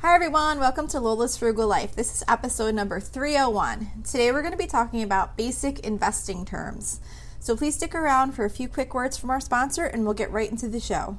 [0.00, 0.60] Hi, everyone.
[0.60, 1.96] Welcome to Lola's Frugal Life.
[1.96, 4.04] This is episode number 301.
[4.04, 7.00] Today, we're going to be talking about basic investing terms.
[7.40, 10.30] So, please stick around for a few quick words from our sponsor, and we'll get
[10.30, 11.18] right into the show.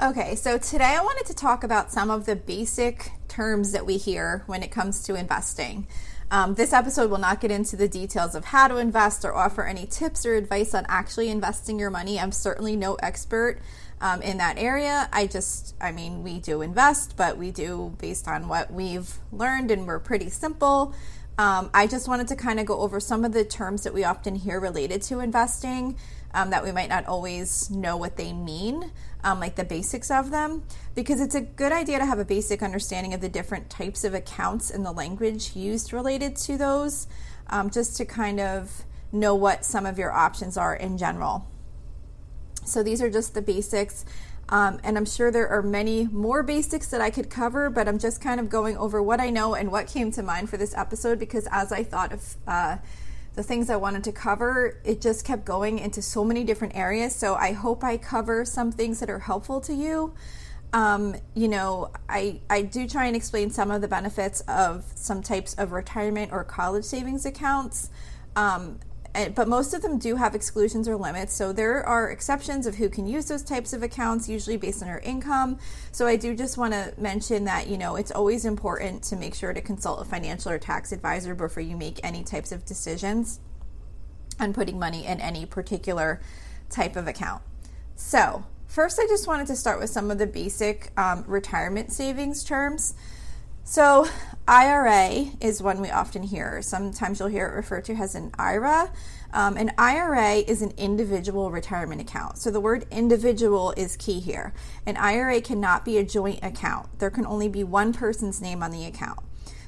[0.00, 3.96] Okay, so today I wanted to talk about some of the basic terms that we
[3.96, 5.88] hear when it comes to investing.
[6.30, 9.64] Um, this episode will not get into the details of how to invest or offer
[9.64, 12.20] any tips or advice on actually investing your money.
[12.20, 13.58] I'm certainly no expert
[14.00, 15.08] um, in that area.
[15.12, 19.72] I just, I mean, we do invest, but we do based on what we've learned,
[19.72, 20.94] and we're pretty simple.
[21.38, 24.04] Um, I just wanted to kind of go over some of the terms that we
[24.04, 25.96] often hear related to investing
[26.34, 28.90] um, that we might not always know what they mean,
[29.24, 30.62] um, like the basics of them,
[30.94, 34.14] because it's a good idea to have a basic understanding of the different types of
[34.14, 37.06] accounts and the language used related to those,
[37.48, 41.46] um, just to kind of know what some of your options are in general.
[42.64, 44.04] So these are just the basics.
[44.50, 47.98] Um, and I'm sure there are many more basics that I could cover, but I'm
[47.98, 50.74] just kind of going over what I know and what came to mind for this
[50.74, 52.76] episode because as I thought of uh,
[53.34, 57.14] the things I wanted to cover, it just kept going into so many different areas.
[57.14, 60.14] So I hope I cover some things that are helpful to you.
[60.72, 65.22] Um, you know, I, I do try and explain some of the benefits of some
[65.22, 67.90] types of retirement or college savings accounts.
[68.36, 68.80] Um,
[69.34, 71.34] but most of them do have exclusions or limits.
[71.34, 74.88] So there are exceptions of who can use those types of accounts, usually based on
[74.88, 75.58] their income.
[75.92, 79.34] So I do just want to mention that, you know, it's always important to make
[79.34, 83.40] sure to consult a financial or tax advisor before you make any types of decisions
[84.38, 86.20] on putting money in any particular
[86.70, 87.42] type of account.
[87.96, 92.44] So, first, I just wanted to start with some of the basic um, retirement savings
[92.44, 92.94] terms.
[93.64, 94.06] So,
[94.46, 96.62] IRA is one we often hear.
[96.62, 98.90] Sometimes you'll hear it referred to as an IRA.
[99.32, 102.38] Um, an IRA is an individual retirement account.
[102.38, 104.54] So, the word individual is key here.
[104.86, 108.70] An IRA cannot be a joint account, there can only be one person's name on
[108.70, 109.20] the account.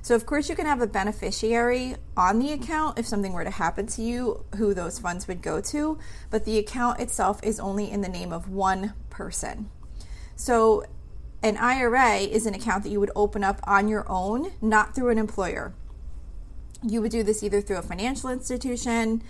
[0.02, 3.50] So, of course, you can have a beneficiary on the account if something were to
[3.50, 5.98] happen to you, who those funds would go to,
[6.30, 9.70] but the account itself is only in the name of one person.
[10.36, 10.84] So,
[11.42, 15.10] an IRA is an account that you would open up on your own, not through
[15.10, 15.74] an employer.
[16.82, 19.22] You would do this either through a financial institution,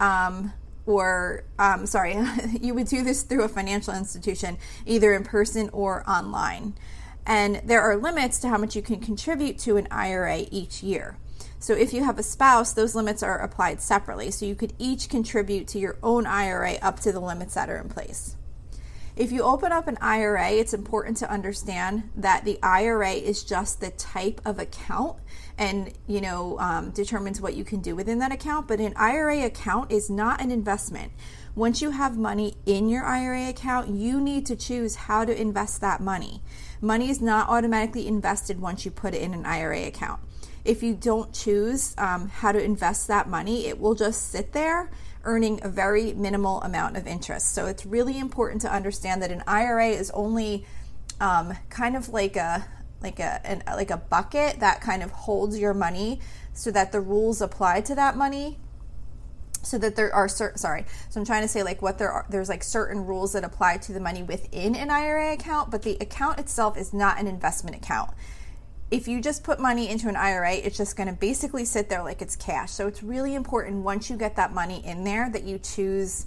[0.00, 0.52] um,
[0.86, 2.16] or um, sorry,
[2.60, 6.74] you would do this through a financial institution, either in person or online.
[7.26, 11.16] And there are limits to how much you can contribute to an IRA each year.
[11.58, 14.30] So if you have a spouse, those limits are applied separately.
[14.30, 17.78] So you could each contribute to your own IRA up to the limits that are
[17.78, 18.36] in place.
[19.16, 23.80] If you open up an IRA, it's important to understand that the IRA is just
[23.80, 25.16] the type of account
[25.56, 28.68] and you know um, determines what you can do within that account.
[28.68, 31.12] But an IRA account is not an investment.
[31.54, 35.80] Once you have money in your IRA account, you need to choose how to invest
[35.80, 36.42] that money.
[36.80, 40.20] Money is not automatically invested once you put it in an IRA account.
[40.64, 44.90] If you don't choose um, how to invest that money, it will just sit there
[45.22, 47.54] earning a very minimal amount of interest.
[47.54, 50.66] So it's really important to understand that an IRA is only
[51.20, 52.66] um, kind of like a
[53.04, 56.20] like a an, like a bucket that kind of holds your money
[56.52, 58.58] so that the rules apply to that money
[59.62, 62.26] so that there are certain sorry so i'm trying to say like what there are
[62.28, 65.96] there's like certain rules that apply to the money within an ira account but the
[66.00, 68.10] account itself is not an investment account
[68.90, 72.04] if you just put money into an IRA, it's just going to basically sit there
[72.04, 72.70] like it's cash.
[72.70, 76.26] So it's really important once you get that money in there that you choose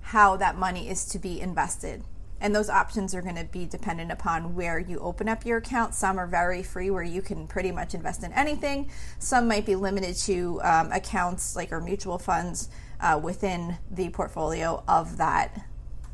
[0.00, 2.04] how that money is to be invested.
[2.40, 5.94] And those options are going to be dependent upon where you open up your account.
[5.94, 8.90] Some are very free, where you can pretty much invest in anything.
[9.18, 12.68] Some might be limited to um, accounts like or mutual funds
[13.00, 15.66] uh, within the portfolio of that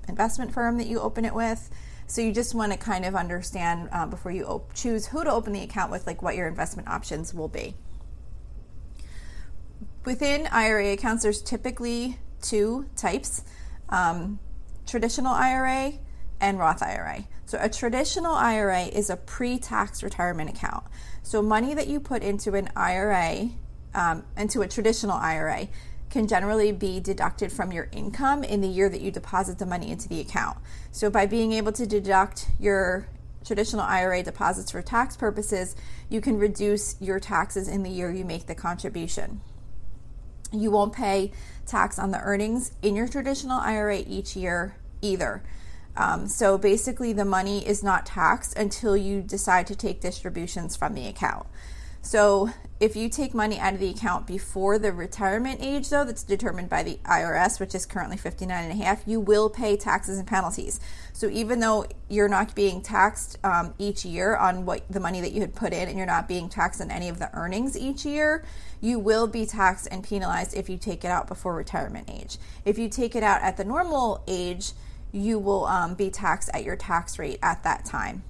[0.08, 1.70] investment firm that you open it with.
[2.06, 5.30] So you just want to kind of understand uh, before you op- choose who to
[5.30, 7.74] open the account with, like what your investment options will be.
[10.04, 13.42] Within IRA accounts, there's typically two types
[13.88, 14.38] um,
[14.86, 15.94] traditional IRA
[16.40, 17.24] and Roth IRA.
[17.46, 20.84] So, a traditional IRA is a pre tax retirement account.
[21.22, 23.50] So, money that you put into an IRA,
[23.94, 25.68] um, into a traditional IRA,
[26.10, 29.90] can generally be deducted from your income in the year that you deposit the money
[29.90, 30.58] into the account.
[30.90, 33.08] So, by being able to deduct your
[33.44, 35.76] traditional IRA deposits for tax purposes,
[36.08, 39.40] you can reduce your taxes in the year you make the contribution.
[40.52, 41.32] You won't pay
[41.66, 45.42] tax on the earnings in your traditional IRA each year either.
[45.96, 50.94] Um, so basically, the money is not taxed until you decide to take distributions from
[50.94, 51.46] the account.
[52.04, 52.50] So
[52.80, 56.68] if you take money out of the account before the retirement age, though, that's determined
[56.68, 60.28] by the IRS, which is currently 59 and a half, you will pay taxes and
[60.28, 60.80] penalties.
[61.14, 65.32] So even though you're not being taxed um, each year on what the money that
[65.32, 68.04] you had put in, and you're not being taxed on any of the earnings each
[68.04, 68.44] year,
[68.82, 72.36] you will be taxed and penalized if you take it out before retirement age.
[72.66, 74.72] If you take it out at the normal age,
[75.14, 78.24] you will um, be taxed at your tax rate at that time.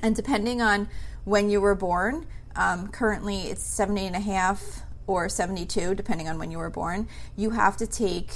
[0.00, 0.88] And depending on
[1.24, 6.38] when you were born, um, currently, it's 70 and a half or 72, depending on
[6.38, 7.08] when you were born.
[7.36, 8.30] You have to take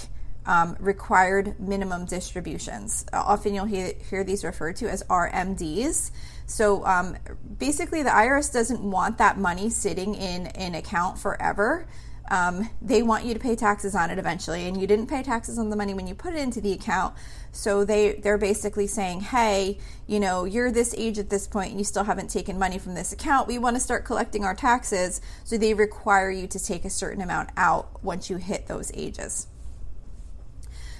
[0.44, 3.06] um, required minimum distributions.
[3.12, 6.10] Uh, often you'll hear, hear, these referred to as RMDs.
[6.46, 7.16] So um,
[7.58, 11.86] basically, the IRS doesn't want that money sitting in an account forever
[12.30, 15.58] um, they want you to pay taxes on it eventually, and you didn't pay taxes
[15.58, 17.14] on the money when you put it into the account.
[17.52, 21.80] So they they're basically saying, hey, you know, you're this age at this point, and
[21.80, 23.48] you still haven't taken money from this account.
[23.48, 27.22] We want to start collecting our taxes, so they require you to take a certain
[27.22, 29.48] amount out once you hit those ages.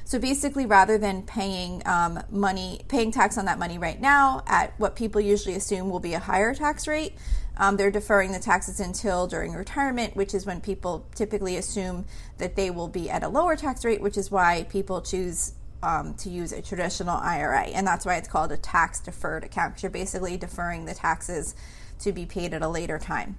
[0.05, 4.75] So basically, rather than paying um, money, paying tax on that money right now at
[4.76, 7.15] what people usually assume will be a higher tax rate,
[7.61, 12.07] um, they're deferring the taxes until during retirement, which is when people typically assume
[12.39, 15.53] that they will be at a lower tax rate, which is why people choose
[15.83, 17.65] um, to use a traditional IRA.
[17.65, 21.55] And that's why it's called a tax deferred account, because you're basically deferring the taxes
[22.01, 23.39] to be paid at a later time.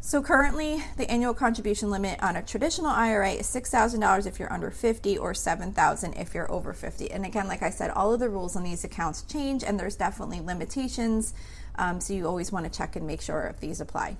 [0.00, 4.70] So currently, the annual contribution limit on a traditional IRA is $6,000 if you're under
[4.70, 7.10] 50 or 7,000 if you're over 50.
[7.10, 9.96] And again, like I said, all of the rules on these accounts change and there's
[9.96, 11.34] definitely limitations.
[11.78, 14.16] Um, so you always want to check and make sure if these apply.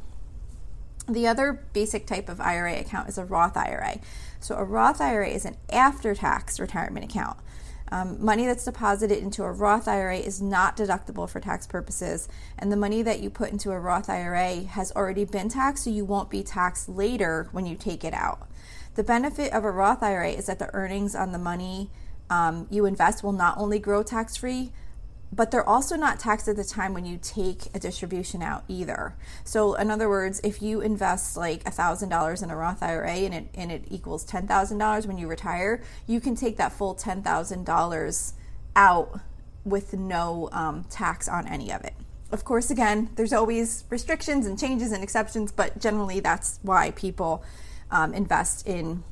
[1.08, 4.00] The other basic type of IRA account is a Roth IRA.
[4.40, 7.38] So a Roth IRA is an after tax retirement account.
[7.92, 12.72] Um, money that's deposited into a Roth IRA is not deductible for tax purposes, and
[12.72, 16.04] the money that you put into a Roth IRA has already been taxed, so you
[16.04, 18.48] won't be taxed later when you take it out.
[18.96, 21.90] The benefit of a Roth IRA is that the earnings on the money
[22.28, 24.72] um, you invest will not only grow tax free,
[25.32, 29.14] but they're also not taxed at the time when you take a distribution out either.
[29.44, 33.48] So, in other words, if you invest like $1,000 in a Roth IRA and it,
[33.54, 38.32] and it equals $10,000 when you retire, you can take that full $10,000
[38.76, 39.20] out
[39.64, 41.94] with no um, tax on any of it.
[42.30, 47.44] Of course, again, there's always restrictions and changes and exceptions, but generally that's why people
[47.90, 49.04] um, invest in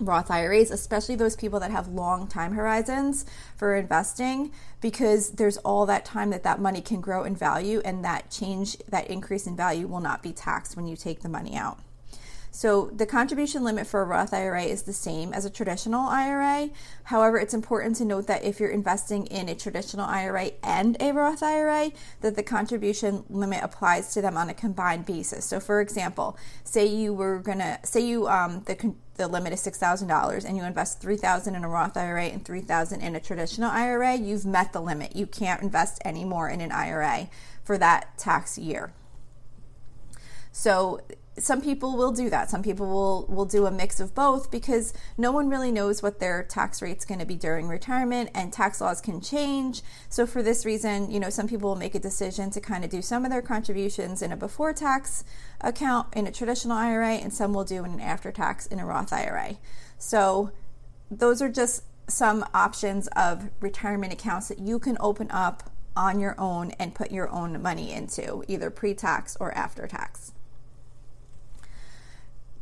[0.00, 3.24] Roth IRAs, especially those people that have long time horizons
[3.56, 4.50] for investing,
[4.80, 8.76] because there's all that time that that money can grow in value, and that change,
[8.88, 11.78] that increase in value will not be taxed when you take the money out.
[12.54, 16.70] So the contribution limit for a Roth IRA is the same as a traditional IRA.
[17.02, 21.10] However, it's important to note that if you're investing in a traditional IRA and a
[21.10, 21.90] Roth IRA,
[22.20, 25.44] that the contribution limit applies to them on a combined basis.
[25.44, 30.44] So, for example, say you were gonna say you um, the the limit is $6,000
[30.44, 34.44] and you invest 3000 in a Roth IRA and 3000 in a traditional IRA, you've
[34.44, 35.14] met the limit.
[35.14, 37.28] You can't invest any more in an IRA
[37.62, 38.92] for that tax year.
[40.50, 41.00] So
[41.36, 42.48] some people will do that.
[42.48, 46.20] Some people will will do a mix of both because no one really knows what
[46.20, 49.82] their tax rate's going to be during retirement and tax laws can change.
[50.08, 52.90] So for this reason, you know, some people will make a decision to kind of
[52.90, 55.24] do some of their contributions in a before tax
[55.60, 58.86] account in a traditional IRA and some will do in an after tax in a
[58.86, 59.56] Roth IRA.
[59.98, 60.52] So
[61.10, 66.38] those are just some options of retirement accounts that you can open up on your
[66.38, 70.33] own and put your own money into, either pre-tax or after tax.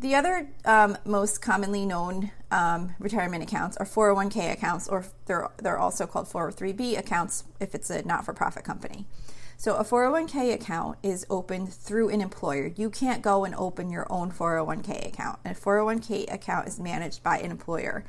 [0.02, 5.78] The other um, most commonly known um, retirement accounts are 401k accounts, or they're, they're
[5.78, 9.06] also called 403b accounts if it's a not for profit company.
[9.56, 12.72] So, a 401k account is opened through an employer.
[12.74, 15.38] You can't go and open your own 401k account.
[15.44, 18.04] A 401k account is managed by an employer.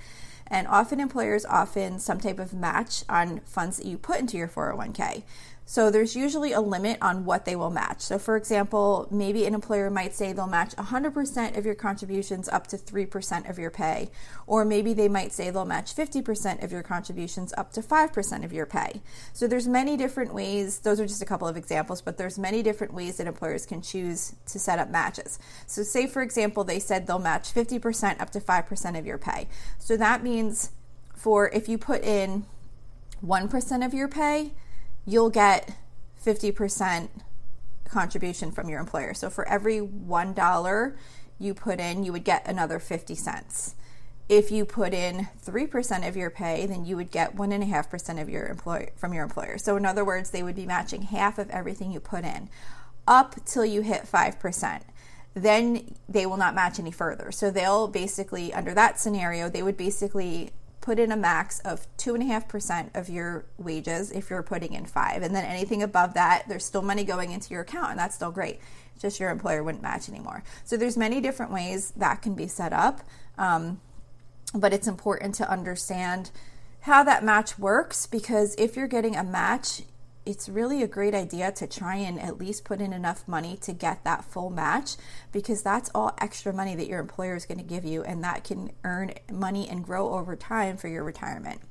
[0.47, 4.47] And often employers often some type of match on funds that you put into your
[4.47, 5.21] 401k.
[5.65, 8.01] So there's usually a limit on what they will match.
[8.01, 12.67] So, for example, maybe an employer might say they'll match 100% of your contributions up
[12.67, 14.11] to 3% of your pay.
[14.45, 18.51] Or maybe they might say they'll match 50% of your contributions up to 5% of
[18.51, 19.01] your pay.
[19.31, 20.79] So there's many different ways.
[20.79, 23.81] Those are just a couple of examples, but there's many different ways that employers can
[23.81, 25.39] choose to set up matches.
[25.65, 29.47] So, say, for example, they said they'll match 50% up to 5% of your pay.
[29.79, 30.71] So that means
[31.15, 32.45] for if you put in
[33.25, 34.51] 1% of your pay,
[35.05, 35.75] you'll get
[36.23, 37.09] 50%
[37.85, 39.13] contribution from your employer.
[39.13, 40.95] So for every $1
[41.39, 43.75] you put in, you would get another 50 cents.
[44.29, 48.47] If you put in 3% of your pay, then you would get 1.5% of your
[48.47, 49.57] employer from your employer.
[49.57, 52.49] So in other words, they would be matching half of everything you put in
[53.05, 54.81] up till you hit 5%.
[55.33, 57.31] Then they will not match any further.
[57.31, 60.51] So they'll basically, under that scenario, they would basically
[60.83, 65.23] put in a max of 2.5% of your wages if you're putting in five.
[65.23, 68.31] And then anything above that, there's still money going into your account, and that's still
[68.31, 68.59] great.
[68.99, 70.43] Just your employer wouldn't match anymore.
[70.65, 72.99] So there's many different ways that can be set up.
[73.37, 73.79] Um,
[74.53, 76.31] but it's important to understand
[76.81, 79.83] how that match works because if you're getting a match,
[80.25, 83.73] it's really a great idea to try and at least put in enough money to
[83.73, 84.95] get that full match
[85.31, 88.43] because that's all extra money that your employer is going to give you and that
[88.43, 91.61] can earn money and grow over time for your retirement.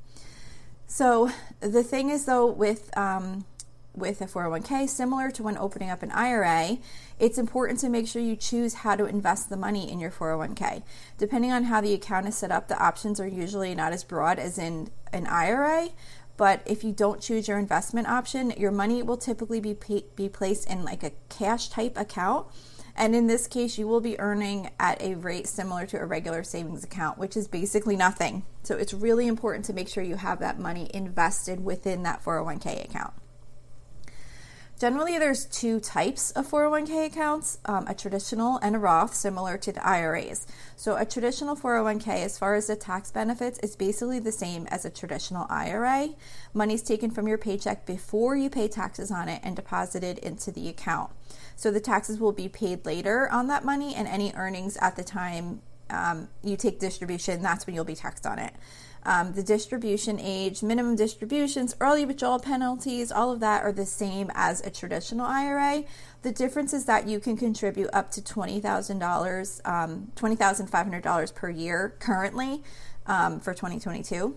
[0.86, 1.30] So
[1.60, 3.46] the thing is though with um,
[3.94, 6.78] with a 401k, similar to when opening up an IRA,
[7.18, 10.82] it's important to make sure you choose how to invest the money in your 401k.
[11.18, 14.38] Depending on how the account is set up, the options are usually not as broad
[14.38, 15.90] as in an IRA,
[16.36, 20.28] but if you don't choose your investment option, your money will typically be pay- be
[20.28, 22.46] placed in like a cash type account.
[22.94, 26.42] And in this case, you will be earning at a rate similar to a regular
[26.42, 28.44] savings account, which is basically nothing.
[28.64, 32.84] So it's really important to make sure you have that money invested within that 401k
[32.84, 33.14] account.
[34.82, 39.70] Generally, there's two types of 401k accounts um, a traditional and a Roth, similar to
[39.70, 40.44] the IRAs.
[40.74, 44.84] So, a traditional 401k, as far as the tax benefits, is basically the same as
[44.84, 46.08] a traditional IRA.
[46.52, 50.68] Money's taken from your paycheck before you pay taxes on it and deposited into the
[50.68, 51.12] account.
[51.54, 55.04] So, the taxes will be paid later on that money, and any earnings at the
[55.04, 58.52] time um, you take distribution, that's when you'll be taxed on it
[59.04, 64.30] um, the distribution age, minimum distributions, early withdrawal penalties, all of that are the same
[64.34, 65.84] as a traditional IRA.
[66.22, 72.62] The difference is that you can contribute up to $20,000, um, $20,500 per year currently
[73.06, 74.36] um, for 2022.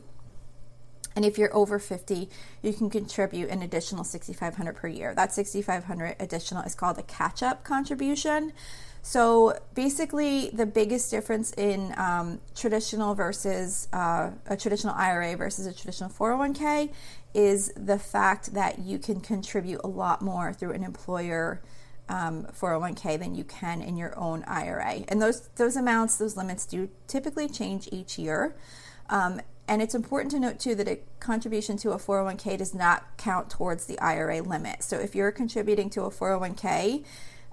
[1.15, 2.29] And if you're over 50,
[2.61, 5.13] you can contribute an additional 6500 per year.
[5.15, 8.51] That 6500 additional is called a catch-up contribution.
[9.05, 15.73] So basically, the biggest difference in um, traditional versus uh, a traditional IRA versus a
[15.73, 16.91] traditional 401k
[17.35, 21.61] is the fact that you can contribute a lot more through an employer
[22.09, 25.03] um, 401k than you can in your own IRA.
[25.07, 28.55] And those those amounts, those limits do typically change each year.
[29.11, 33.05] Um, and it's important to note too that a contribution to a 401k does not
[33.17, 34.81] count towards the IRA limit.
[34.81, 37.03] So if you're contributing to a 401k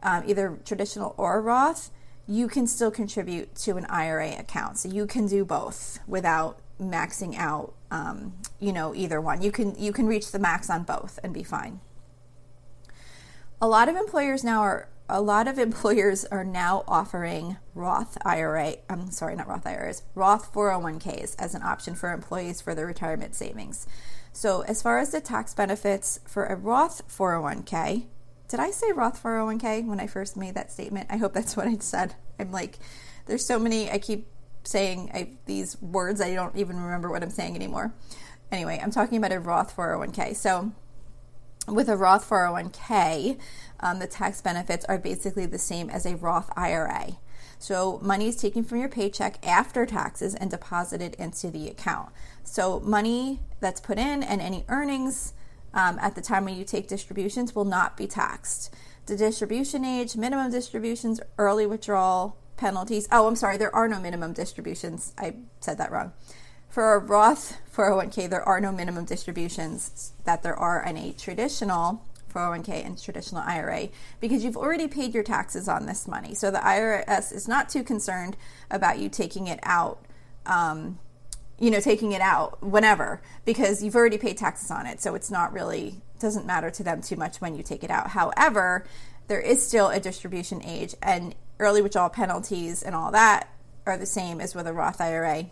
[0.03, 1.91] um, either traditional or Roth,
[2.27, 4.79] you can still contribute to an IRA account.
[4.79, 9.43] So you can do both without maxing out, um, you know, either one.
[9.43, 11.81] You can you can reach the max on both and be fine.
[13.61, 18.77] A lot of employers now are a lot of employers are now offering Roth IRA,
[18.89, 23.35] I'm sorry, not Roth IRAs, Roth 401ks as an option for employees for their retirement
[23.35, 23.87] savings.
[24.33, 28.07] So, as far as the tax benefits for a Roth 401k,
[28.53, 31.07] did I say Roth 401k when I first made that statement?
[31.09, 32.17] I hope that's what I said.
[32.39, 32.79] I'm like,
[33.25, 34.27] there's so many, I keep
[34.63, 37.95] saying I, these words, I don't even remember what I'm saying anymore.
[38.51, 40.37] Anyway, I'm talking about a Roth 401k.
[40.37, 40.71] So,
[41.67, 43.39] with a Roth 401k,
[43.81, 47.13] um, the tax benefits are basically the same as a Roth IRA.
[47.59, 52.11] So, money is taken from your paycheck after taxes and deposited into the account.
[52.45, 55.33] So, money that's put in and any earnings
[55.75, 58.75] um, at the time when you take distributions will not be taxed.
[59.07, 63.09] The distribution age, minimum distributions, early withdrawal penalties.
[63.11, 65.12] Oh, I'm sorry, there are no minimum distributions.
[65.19, 66.12] I said that wrong.
[66.69, 72.02] For a Roth 401k, there are no minimum distributions that there are in a traditional
[72.33, 73.88] 401k and traditional IRA
[74.21, 76.35] because you've already paid your taxes on this money.
[76.35, 78.37] So the IRS is not too concerned
[78.71, 80.07] about you taking it out
[80.47, 80.99] um,
[81.59, 85.01] you know, taking it out whenever because you've already paid taxes on it.
[85.01, 88.11] So it's not really, doesn't matter to them too much when you take it out.
[88.11, 88.85] However,
[89.29, 93.49] there is still a distribution age and early withdrawal penalties and all that
[93.87, 95.47] are the same as with a Roth IRA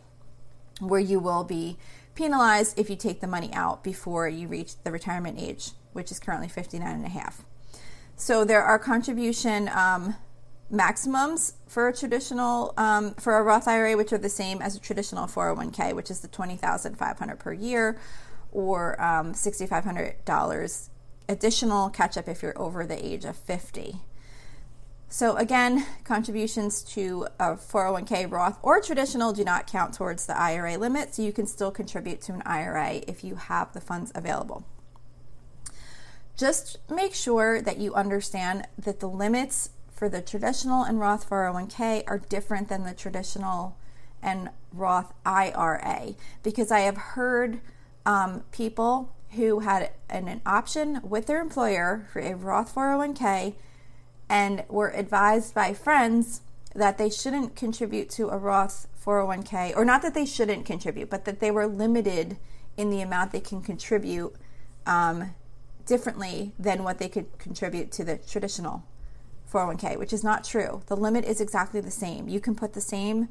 [0.80, 1.76] where you will be
[2.14, 6.18] penalized if you take the money out before you reach the retirement age, which is
[6.18, 7.44] currently 59 and a half.
[8.16, 10.16] So there are contribution um,
[10.70, 14.80] maximums for a traditional um, for a Roth IRA, which are the same as a
[14.80, 17.98] traditional 401k, which is the 20,500 per year,
[18.52, 20.88] or um, $6,500
[21.28, 23.96] additional catch up if you're over the age of 50.
[25.12, 30.78] So again, contributions to a 401k Roth or traditional do not count towards the IRA
[30.78, 34.64] limit, so you can still contribute to an IRA if you have the funds available.
[36.36, 39.70] just make sure that you understand that the limits
[40.00, 43.76] for the traditional and Roth 401k are different than the traditional
[44.22, 47.60] and Roth IRA because I have heard
[48.06, 53.52] um, people who had an, an option with their employer for a Roth 401k
[54.30, 56.40] and were advised by friends
[56.74, 61.26] that they shouldn't contribute to a Roth 401k, or not that they shouldn't contribute, but
[61.26, 62.38] that they were limited
[62.78, 64.34] in the amount they can contribute
[64.86, 65.34] um,
[65.84, 68.82] differently than what they could contribute to the traditional
[69.50, 70.82] 401k, which is not true.
[70.86, 72.28] The limit is exactly the same.
[72.28, 73.28] You can put the same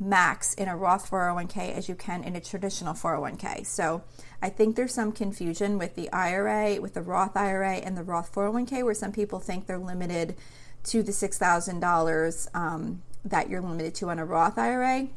[0.00, 3.66] max in a Roth 401k as you can in a traditional 401k.
[3.66, 4.02] So
[4.40, 8.32] I think there's some confusion with the IRA, with the Roth IRA, and the Roth
[8.34, 10.36] 401k, where some people think they're limited
[10.84, 15.08] to the $6,000 um, that you're limited to on a Roth IRA.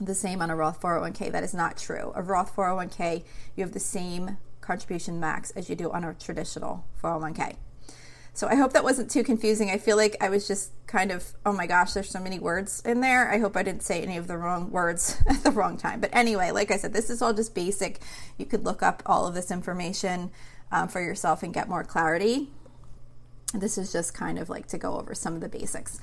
[0.00, 1.32] The same on a Roth 401k.
[1.32, 2.12] That is not true.
[2.14, 3.22] A Roth 401k,
[3.56, 7.56] you have the same contribution max as you do on a traditional 401k.
[8.32, 9.70] So I hope that wasn't too confusing.
[9.70, 12.82] I feel like I was just kind of, oh my gosh, there's so many words
[12.84, 13.30] in there.
[13.30, 16.00] I hope I didn't say any of the wrong words at the wrong time.
[16.00, 18.00] But anyway, like I said, this is all just basic.
[18.38, 20.30] You could look up all of this information
[20.72, 22.48] um, for yourself and get more clarity.
[23.52, 26.00] This is just kind of like to go over some of the basics.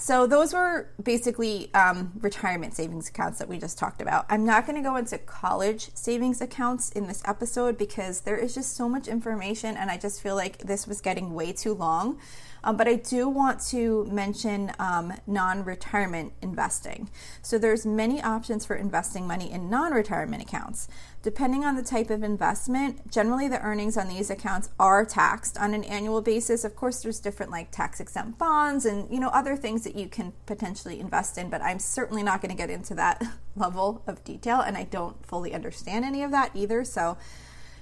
[0.00, 4.26] So, those were basically um, retirement savings accounts that we just talked about.
[4.28, 8.54] I'm not going to go into college savings accounts in this episode because there is
[8.54, 12.20] just so much information, and I just feel like this was getting way too long.
[12.62, 17.10] Um, but I do want to mention um, non-retirement investing.
[17.42, 20.86] So there's many options for investing money in non-retirement accounts.
[21.20, 25.74] Depending on the type of investment, generally the earnings on these accounts are taxed on
[25.74, 26.62] an annual basis.
[26.62, 30.06] Of course, there's different like tax exempt bonds and you know other things that you
[30.08, 33.22] can potentially invest in, but I'm certainly not going to get into that
[33.56, 36.84] level of detail, and I don't fully understand any of that either.
[36.84, 37.18] So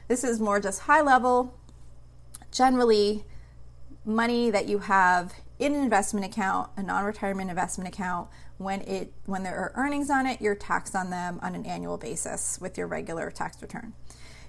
[0.09, 1.55] this is more just high level.
[2.51, 3.25] Generally,
[4.07, 9.43] money that you have in an investment account, a non-retirement investment account, when it when
[9.43, 12.87] there are earnings on it, you're taxed on them on an annual basis with your
[12.87, 13.93] regular tax return.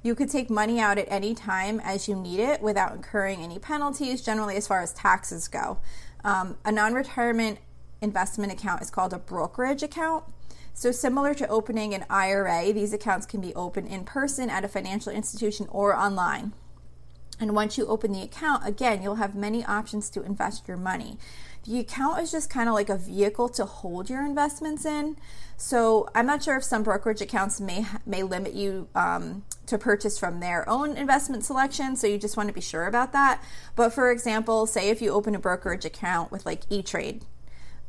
[0.03, 3.59] You could take money out at any time as you need it without incurring any
[3.59, 5.79] penalties, generally, as far as taxes go.
[6.23, 7.59] Um, a non retirement
[8.01, 10.23] investment account is called a brokerage account.
[10.73, 14.67] So, similar to opening an IRA, these accounts can be opened in person at a
[14.67, 16.53] financial institution or online.
[17.39, 21.17] And once you open the account, again, you'll have many options to invest your money.
[21.67, 25.17] The account is just kind of like a vehicle to hold your investments in.
[25.57, 30.17] So I'm not sure if some brokerage accounts may may limit you um, to purchase
[30.17, 31.97] from their own investment selection.
[31.97, 33.43] So you just want to be sure about that.
[33.75, 37.25] But for example, say if you open a brokerage account with like E Trade,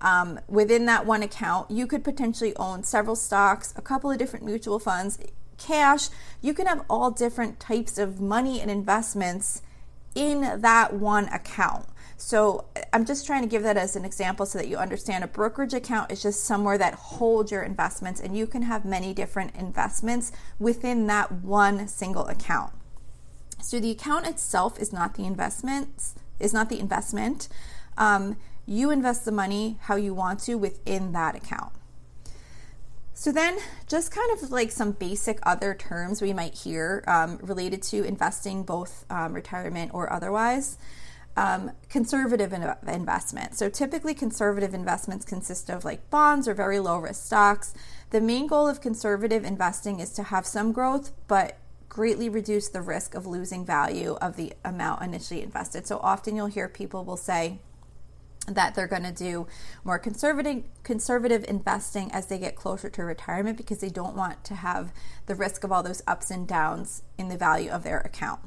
[0.00, 4.44] um, within that one account, you could potentially own several stocks, a couple of different
[4.44, 5.18] mutual funds,
[5.56, 6.08] cash.
[6.40, 9.62] You can have all different types of money and investments
[10.14, 11.86] in that one account.
[12.20, 15.28] So I'm just trying to give that as an example so that you understand a
[15.28, 19.54] brokerage account is just somewhere that holds your investments and you can have many different
[19.54, 22.72] investments within that one single account.
[23.62, 27.48] So the account itself is not the investments, is not the investment.
[27.96, 31.72] Um, you invest the money how you want to within that account.
[33.14, 37.82] So, then just kind of like some basic other terms we might hear um, related
[37.84, 40.78] to investing, both um, retirement or otherwise.
[41.38, 43.54] Um, conservative in- investment.
[43.54, 47.74] So, typically, conservative investments consist of like bonds or very low risk stocks.
[48.10, 52.82] The main goal of conservative investing is to have some growth, but greatly reduce the
[52.82, 55.86] risk of losing value of the amount initially invested.
[55.86, 57.60] So, often you'll hear people will say,
[58.48, 59.46] that they're going to do
[59.84, 64.54] more conservative conservative investing as they get closer to retirement because they don't want to
[64.54, 64.90] have
[65.26, 68.40] the risk of all those ups and downs in the value of their account.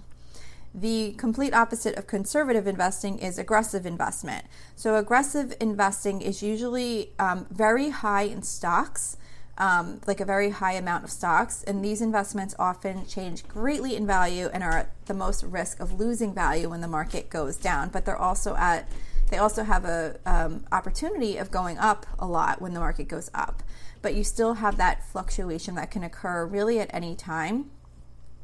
[0.74, 4.46] The complete opposite of conservative investing is aggressive investment.
[4.76, 9.18] So, aggressive investing is usually um, very high in stocks,
[9.58, 14.08] um, like a very high amount of stocks, and these investments often change greatly in
[14.08, 17.90] value and are at the most risk of losing value when the market goes down.
[17.90, 18.90] But they're also at
[19.30, 23.32] they also have a um, opportunity of going up a lot when the market goes
[23.34, 23.64] up,
[24.02, 27.72] but you still have that fluctuation that can occur really at any time.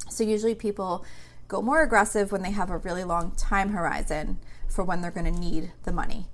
[0.10, 1.06] So usually people
[1.48, 5.32] go more aggressive when they have a really long time horizon for when they're going
[5.32, 6.28] to need the money.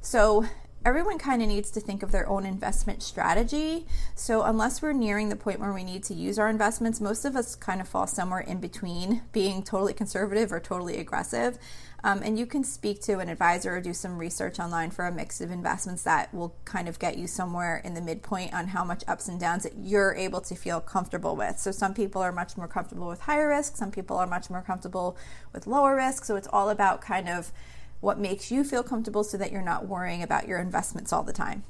[0.00, 0.46] So
[0.84, 3.86] everyone kind of needs to think of their own investment strategy.
[4.14, 7.36] So, unless we're nearing the point where we need to use our investments, most of
[7.36, 11.58] us kind of fall somewhere in between being totally conservative or totally aggressive.
[12.02, 15.12] Um, and you can speak to an advisor or do some research online for a
[15.12, 18.84] mix of investments that will kind of get you somewhere in the midpoint on how
[18.84, 21.58] much ups and downs that you're able to feel comfortable with.
[21.58, 24.62] So, some people are much more comfortable with higher risk, some people are much more
[24.62, 25.16] comfortable
[25.52, 26.24] with lower risk.
[26.24, 27.52] So, it's all about kind of
[28.00, 31.34] what makes you feel comfortable so that you're not worrying about your investments all the
[31.34, 31.64] time.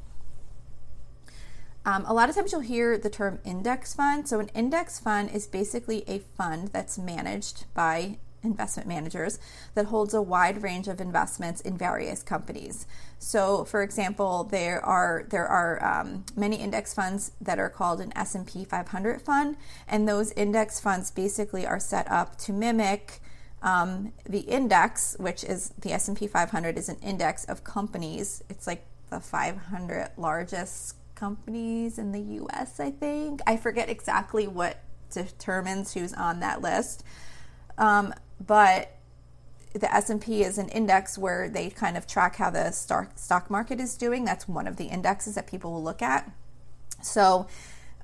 [1.85, 4.29] Um, a lot of times you'll hear the term index fund.
[4.29, 9.39] So, an index fund is basically a fund that's managed by investment managers
[9.75, 12.87] that holds a wide range of investments in various companies.
[13.19, 18.13] So, for example, there are there are um, many index funds that are called an
[18.17, 23.21] S and P 500 fund, and those index funds basically are set up to mimic
[23.63, 28.43] um, the index, which is the S&P 500, is an index of companies.
[28.49, 32.81] It's like the 500 largest companies in the U.S.
[32.81, 37.05] I think I forget exactly what determines who's on that list,
[37.77, 38.97] um, but
[39.73, 43.97] the S&P is an index where they kind of track how the stock market is
[43.97, 44.25] doing.
[44.25, 46.31] That's one of the indexes that people will look at.
[47.03, 47.47] So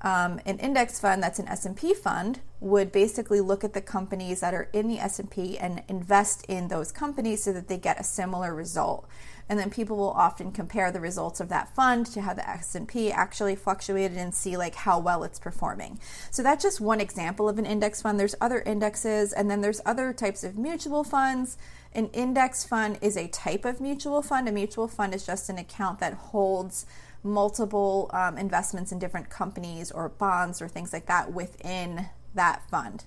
[0.01, 4.53] um, an index fund that's an S&P fund would basically look at the companies that
[4.53, 8.53] are in the S&P and invest in those companies so that they get a similar
[8.53, 9.07] result.
[9.49, 13.11] And then people will often compare the results of that fund to how the S&P
[13.11, 15.99] actually fluctuated and see like how well it's performing.
[16.31, 18.19] So that's just one example of an index fund.
[18.19, 21.57] There's other indexes and then there's other types of mutual funds.
[21.93, 24.49] An index fund is a type of mutual fund.
[24.49, 26.85] A mutual fund is just an account that holds
[27.23, 33.05] multiple um, investments in different companies or bonds or things like that within that fund.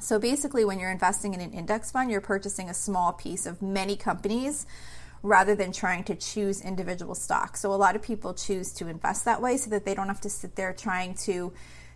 [0.00, 3.62] So basically, when you're investing in an index fund, you're purchasing a small piece of
[3.62, 4.66] many companies
[5.24, 7.60] rather than trying to choose individual stocks.
[7.60, 10.20] So a lot of people choose to invest that way so that they don't have
[10.20, 11.52] to sit there trying to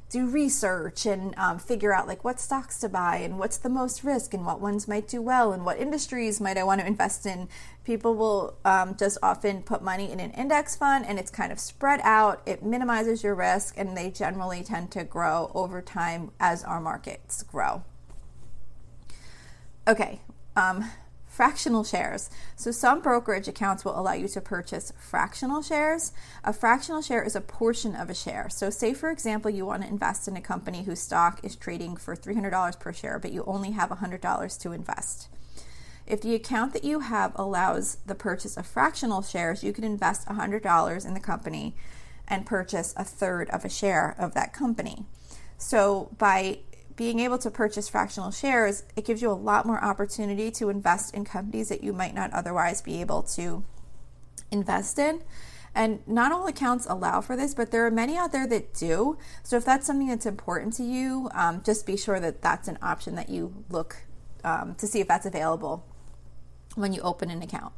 [0.08, 4.02] do research and um, figure out like what stocks to buy and what's the most
[4.02, 7.26] risk and what ones might do well and what industries might I want to invest
[7.26, 7.50] in.
[7.84, 11.60] People will um, just often put money in an index fund and it's kind of
[11.60, 12.40] spread out.
[12.46, 17.42] It minimizes your risk and they generally tend to grow over time as our markets
[17.42, 17.84] grow.
[19.86, 20.22] Okay.
[20.56, 20.90] Um,
[21.38, 22.30] fractional shares.
[22.56, 26.10] So, some brokerage accounts will allow you to purchase fractional shares.
[26.42, 28.48] A fractional share is a portion of a share.
[28.50, 31.96] So, say for example, you want to invest in a company whose stock is trading
[31.96, 35.28] for $300 per share, but you only have $100 to invest.
[36.08, 40.26] If the account that you have allows the purchase of fractional shares, you can invest
[40.26, 41.76] $100 in the company
[42.26, 45.04] and purchase a third of a share of that company.
[45.56, 46.58] So, by
[46.98, 51.14] being able to purchase fractional shares, it gives you a lot more opportunity to invest
[51.14, 53.64] in companies that you might not otherwise be able to
[54.50, 55.22] invest in.
[55.76, 59.16] And not all accounts allow for this, but there are many out there that do.
[59.44, 62.78] So if that's something that's important to you, um, just be sure that that's an
[62.82, 63.98] option that you look
[64.42, 65.86] um, to see if that's available
[66.74, 67.72] when you open an account.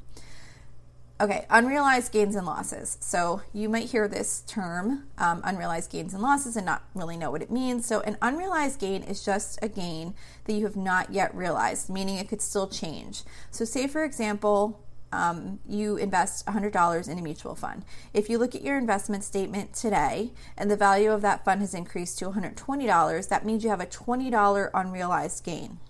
[1.20, 2.96] Okay, unrealized gains and losses.
[2.98, 7.30] So you might hear this term, um, unrealized gains and losses, and not really know
[7.30, 7.84] what it means.
[7.84, 12.16] So an unrealized gain is just a gain that you have not yet realized, meaning
[12.16, 13.22] it could still change.
[13.50, 14.80] So, say for example,
[15.12, 17.84] um, you invest $100 in a mutual fund.
[18.14, 21.74] If you look at your investment statement today and the value of that fund has
[21.74, 25.80] increased to $120, that means you have a $20 unrealized gain.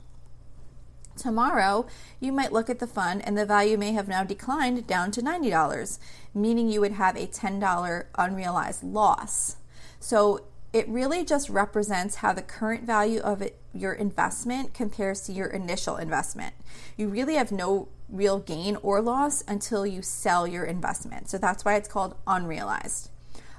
[1.20, 1.86] Tomorrow,
[2.18, 5.20] you might look at the fund and the value may have now declined down to
[5.20, 5.98] $90,
[6.32, 9.56] meaning you would have a $10 unrealized loss.
[9.98, 15.32] So it really just represents how the current value of it, your investment compares to
[15.32, 16.54] your initial investment.
[16.96, 21.28] You really have no real gain or loss until you sell your investment.
[21.28, 23.10] So that's why it's called unrealized.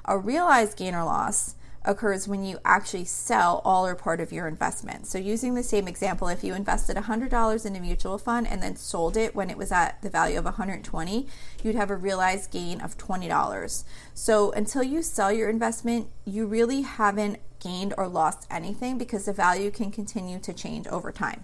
[0.05, 4.47] A realized gain or loss occurs when you actually sell all or part of your
[4.47, 5.07] investment.
[5.07, 8.75] So, using the same example, if you invested $100 in a mutual fund and then
[8.75, 11.27] sold it when it was at the value of 120,
[11.63, 13.83] you'd have a realized gain of $20.
[14.13, 19.33] So, until you sell your investment, you really haven't gained or lost anything because the
[19.33, 21.43] value can continue to change over time.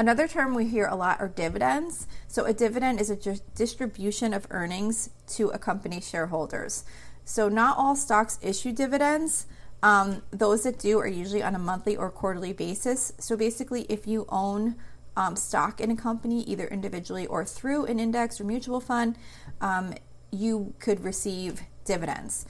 [0.00, 2.06] Another term we hear a lot are dividends.
[2.26, 3.16] So, a dividend is a
[3.54, 6.84] distribution of earnings to a company shareholders.
[7.30, 9.46] So, not all stocks issue dividends.
[9.84, 13.12] Um, those that do are usually on a monthly or quarterly basis.
[13.20, 14.74] So, basically, if you own
[15.16, 19.16] um, stock in a company, either individually or through an index or mutual fund,
[19.60, 19.94] um,
[20.32, 22.46] you could receive dividends.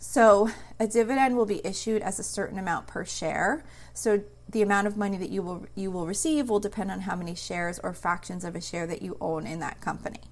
[0.00, 3.64] So, a dividend will be issued as a certain amount per share.
[3.92, 7.14] So, the amount of money that you will you will receive will depend on how
[7.14, 10.22] many shares or fractions of a share that you own in that company.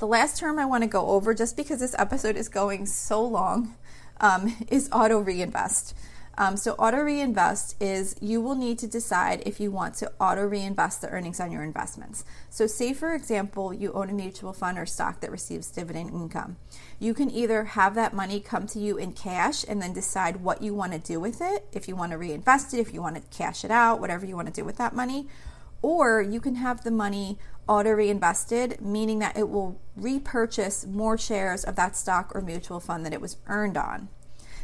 [0.00, 3.22] The last term I want to go over, just because this episode is going so
[3.22, 3.76] long,
[4.18, 5.94] um, is auto reinvest.
[6.38, 10.46] Um, so, auto reinvest is you will need to decide if you want to auto
[10.46, 12.24] reinvest the earnings on your investments.
[12.48, 16.56] So, say for example, you own a mutual fund or stock that receives dividend income.
[16.98, 20.62] You can either have that money come to you in cash and then decide what
[20.62, 23.16] you want to do with it, if you want to reinvest it, if you want
[23.16, 25.28] to cash it out, whatever you want to do with that money.
[25.82, 31.64] Or you can have the money auto reinvested, meaning that it will repurchase more shares
[31.64, 34.08] of that stock or mutual fund that it was earned on.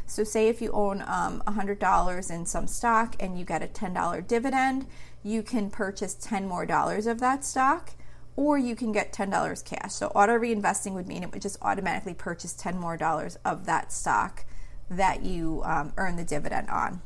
[0.07, 4.27] So, say if you own um, $100 in some stock and you get a $10
[4.27, 4.87] dividend,
[5.25, 7.93] you can purchase 10 more dollars of that stock,
[8.37, 9.93] or you can get $10 cash.
[9.93, 13.93] So, auto reinvesting would mean it would just automatically purchase 10 more dollars of that
[13.93, 14.45] stock
[14.89, 17.03] that you um, earn the dividend on.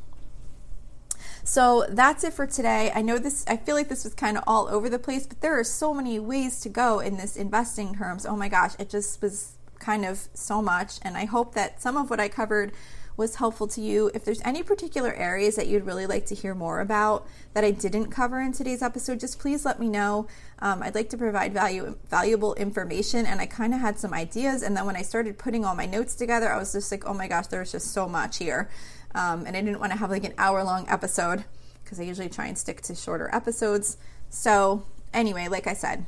[1.51, 2.93] So that's it for today.
[2.95, 5.41] I know this, I feel like this was kind of all over the place, but
[5.41, 8.25] there are so many ways to go in this investing terms.
[8.25, 11.01] Oh my gosh, it just was kind of so much.
[11.03, 12.71] And I hope that some of what I covered
[13.20, 14.11] was helpful to you.
[14.14, 17.70] If there's any particular areas that you'd really like to hear more about that I
[17.70, 20.26] didn't cover in today's episode, just please let me know.
[20.59, 24.62] Um, I'd like to provide value, valuable information, and I kind of had some ideas.
[24.62, 27.12] And then when I started putting all my notes together, I was just like, oh
[27.12, 28.70] my gosh, there's just so much here.
[29.14, 31.44] Um, and I didn't want to have like an hour long episode
[31.85, 33.98] because I usually try and stick to shorter episodes.
[34.30, 36.06] So, anyway, like I said,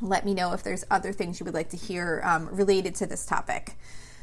[0.00, 3.06] let me know if there's other things you would like to hear um, related to
[3.06, 3.76] this topic.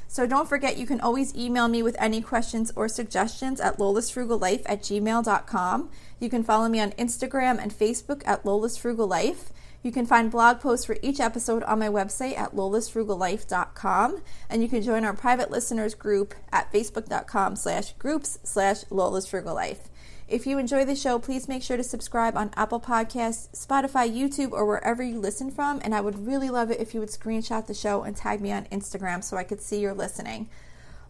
[0.07, 4.63] So don't forget, you can always email me with any questions or suggestions at lolasfrugallife
[4.65, 5.89] at gmail.com.
[6.19, 9.51] You can follow me on Instagram and Facebook at lolasfrugallife.
[9.83, 14.21] You can find blog posts for each episode on my website at lolasfrugallife.com.
[14.49, 19.87] And you can join our private listeners group at facebook.com slash groups slash lolasfrugallife.
[20.27, 24.51] If you enjoy the show, please make sure to subscribe on Apple Podcasts, Spotify, YouTube,
[24.51, 25.79] or wherever you listen from.
[25.81, 28.51] And I would really love it if you would screenshot the show and tag me
[28.51, 30.49] on Instagram so I could see you're listening.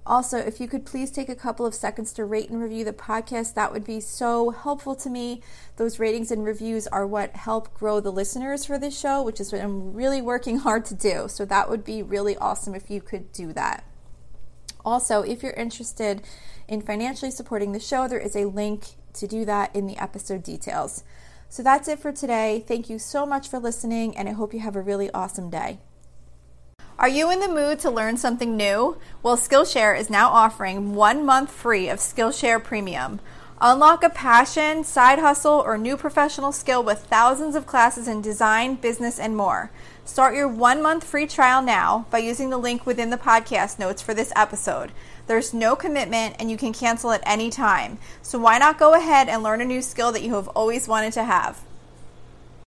[0.06, 2.94] Also, if you could please take a couple of seconds to rate and review the
[2.94, 5.42] podcast, that would be so helpful to me.
[5.78, 9.52] Those ratings and reviews are what help grow the listeners for this show, which is
[9.52, 11.26] what I'm really working hard to do.
[11.28, 13.84] So that would be really awesome if you could do that.
[14.86, 16.22] Also, if you're interested
[16.68, 20.44] in financially supporting the show, there is a link to do that in the episode
[20.44, 21.04] details.
[21.50, 22.64] So that's it for today.
[22.68, 25.80] Thank you so much for listening, and I hope you have a really awesome day.
[27.00, 28.98] Are you in the mood to learn something new?
[29.22, 33.20] Well, Skillshare is now offering one month free of Skillshare Premium.
[33.62, 38.76] Unlock a passion, side hustle, or new professional skill with thousands of classes in design,
[38.76, 39.72] business, and more.
[40.06, 44.02] Start your one month free trial now by using the link within the podcast notes
[44.02, 44.92] for this episode.
[45.28, 47.98] There's no commitment and you can cancel at any time.
[48.22, 51.14] So why not go ahead and learn a new skill that you have always wanted
[51.14, 51.67] to have?